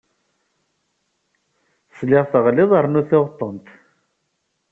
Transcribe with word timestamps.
Sliɣ 1.97 2.23
teɣlid 2.31 2.71
yerna 2.75 3.01
tuɣed-tent. 3.09 3.67